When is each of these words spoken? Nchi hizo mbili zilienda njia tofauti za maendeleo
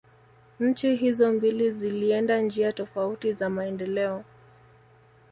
Nchi 0.59 0.93
hizo 0.95 1.31
mbili 1.33 1.71
zilienda 1.71 2.41
njia 2.41 2.71
tofauti 2.73 3.33
za 3.33 3.49
maendeleo 3.49 4.23